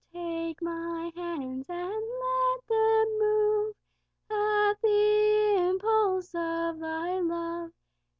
[0.11, 3.75] Take my hands, and let them move
[4.31, 7.69] At the impulse of Thy love.